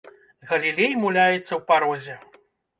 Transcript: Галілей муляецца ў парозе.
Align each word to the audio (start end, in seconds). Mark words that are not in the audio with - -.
Галілей 0.51 0.95
муляецца 1.05 1.39
ў 1.55 1.61
парозе. 1.71 2.21